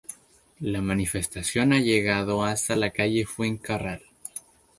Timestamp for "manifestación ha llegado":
0.81-2.43